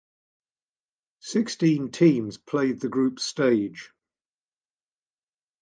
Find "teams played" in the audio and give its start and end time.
1.91-2.79